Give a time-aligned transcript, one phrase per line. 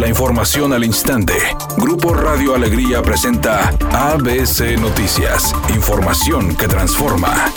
[0.00, 1.34] La información al instante.
[1.76, 5.54] Grupo Radio Alegría presenta ABC Noticias.
[5.74, 7.52] Información que transforma.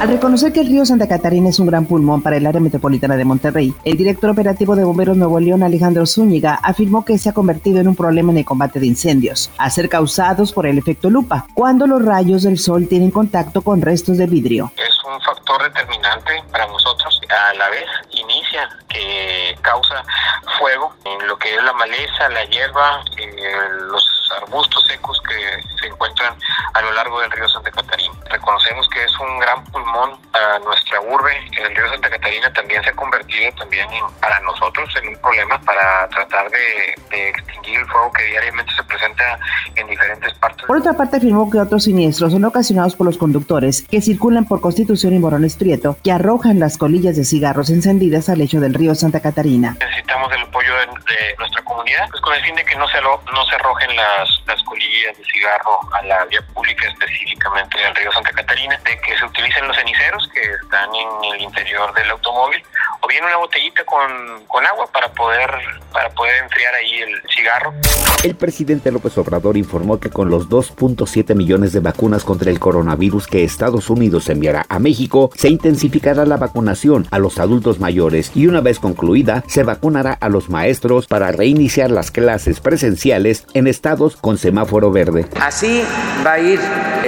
[0.00, 3.16] Al reconocer que el río Santa Catarina es un gran pulmón para el área metropolitana
[3.16, 7.34] de Monterrey, el director operativo de Bomberos Nuevo León, Alejandro Zúñiga, afirmó que se ha
[7.34, 11.10] convertido en un problema en el combate de incendios, a ser causados por el efecto
[11.10, 14.72] lupa, cuando los rayos del sol tienen contacto con restos de vidrio.
[14.76, 17.20] Es un factor determinante para nosotros.
[17.34, 17.84] A la vez
[18.88, 20.04] que causa
[20.58, 25.86] fuego en lo que es la maleza, la hierba, eh, los arbustos secos que se
[25.86, 26.36] encuentran
[26.74, 28.14] a lo largo del río Santa Catarina.
[28.30, 30.18] Reconocemos que es un gran pulmón
[31.14, 31.32] urbe.
[31.56, 33.86] El río Santa Catarina también se ha convertido también
[34.20, 38.82] para nosotros en un problema para tratar de, de extinguir el fuego que diariamente se
[38.84, 39.38] presenta
[39.76, 40.66] en diferentes partes.
[40.66, 44.60] Por otra parte, afirmó que otros siniestros son ocasionados por los conductores que circulan por
[44.60, 48.94] Constitución y Morones Prieto, que arrojan las colillas de cigarros encendidas al lecho del río
[48.94, 49.76] Santa Catarina.
[50.14, 53.46] Necesitamos el apoyo de, nuestra comunidad, pues con el fin de que no se, no
[53.48, 58.30] se arrojen las, las colillas de cigarro a la vía pública, específicamente del río Santa
[58.30, 62.62] Catarina, de que se utilicen los ceniceros que están en el interior del automóvil,
[63.04, 65.50] o bien una botellita con, con agua para poder,
[65.92, 67.74] para poder enfriar ahí el cigarro.
[68.22, 73.26] El presidente López Obrador informó que con los 2.7 millones de vacunas contra el coronavirus
[73.26, 78.46] que Estados Unidos enviará a México, se intensificará la vacunación a los adultos mayores y
[78.46, 84.16] una vez concluida, se vacunará a los maestros para reiniciar las clases presenciales en estados
[84.16, 85.26] con semáforo verde.
[85.38, 85.84] Así
[86.24, 86.60] va a ir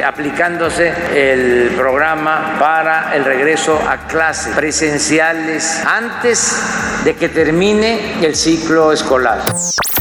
[0.05, 6.57] aplicándose el programa para el regreso a clases presenciales antes
[7.05, 9.45] de que termine el ciclo escolar.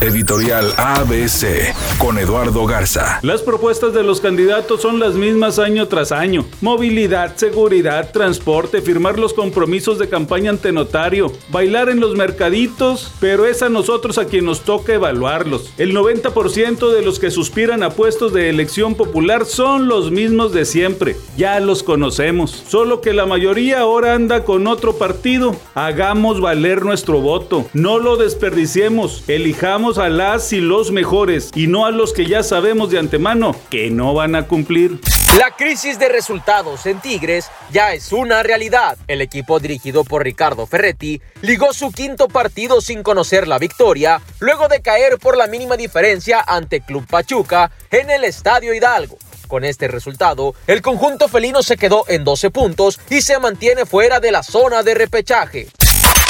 [0.01, 3.19] Editorial ABC con Eduardo Garza.
[3.21, 6.45] Las propuestas de los candidatos son las mismas año tras año.
[6.59, 13.45] Movilidad, seguridad, transporte, firmar los compromisos de campaña ante notario, bailar en los mercaditos, pero
[13.45, 15.71] es a nosotros a quien nos toca evaluarlos.
[15.77, 20.65] El 90% de los que suspiran a puestos de elección popular son los mismos de
[20.65, 21.15] siempre.
[21.37, 22.51] Ya los conocemos.
[22.67, 25.55] Solo que la mayoría ahora anda con otro partido.
[25.73, 27.65] Hagamos valer nuestro voto.
[27.73, 29.23] No lo desperdiciemos.
[29.27, 33.55] Elijamos a las y los mejores y no a los que ya sabemos de antemano
[33.69, 34.99] que no van a cumplir.
[35.37, 38.97] La crisis de resultados en Tigres ya es una realidad.
[39.07, 44.67] El equipo dirigido por Ricardo Ferretti ligó su quinto partido sin conocer la victoria, luego
[44.67, 49.19] de caer por la mínima diferencia ante Club Pachuca en el Estadio Hidalgo.
[49.47, 54.19] Con este resultado, el conjunto felino se quedó en 12 puntos y se mantiene fuera
[54.19, 55.67] de la zona de repechaje.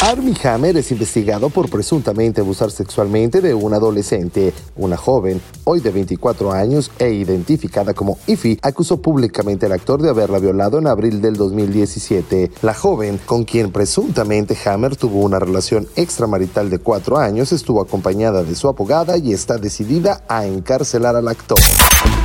[0.05, 4.53] Armie Hammer es investigado por presuntamente abusar sexualmente de un adolescente.
[4.75, 10.11] Una joven, hoy de 24 años e identificada como Ify, acusó públicamente al actor de
[10.11, 12.51] haberla violado en abril del 2017.
[12.61, 18.43] La joven, con quien presuntamente Hammer tuvo una relación extramarital de cuatro años, estuvo acompañada
[18.43, 21.57] de su abogada y está decidida a encarcelar al actor.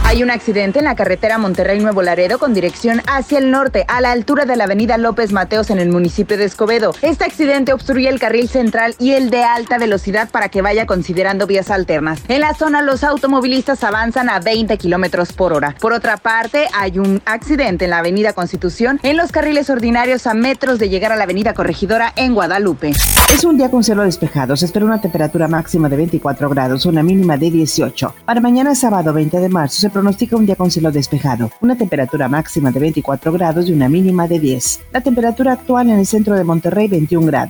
[0.04, 4.10] Hay un accidente en la carretera Monterrey-Nuevo Laredo con dirección hacia el norte, a la
[4.10, 6.92] altura de la avenida López Mateos en el municipio de Escobedo.
[7.00, 11.46] Este accidente obstruye el carril central y el de alta velocidad para que vaya considerando
[11.46, 12.20] vías alternas.
[12.28, 15.74] En la zona, los automovilistas avanzan a 20 kilómetros por hora.
[15.80, 20.34] Por otra parte, hay un accidente en la avenida Constitución en los carriles ordinarios a
[20.34, 22.92] metros de llegar a la avenida Corregidora en Guadalupe.
[23.32, 24.56] Es un día con cielo despejado.
[24.56, 28.14] Se espera una temperatura máxima de 24 grados, una mínima de 18.
[28.24, 32.28] Para mañana sábado 20 de marzo se pronostica un día con cielo despejado, una temperatura
[32.28, 34.80] máxima de 24 grados y una mínima de 10.
[34.92, 37.49] La temperatura actual en el centro de Monterrey 21 grados.